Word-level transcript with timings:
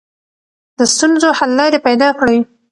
د 0.77 0.79
ستونزو 0.93 1.29
حل 1.37 1.51
لارې 1.59 1.79
پیدا 1.87 2.09
کړئ. 2.19 2.37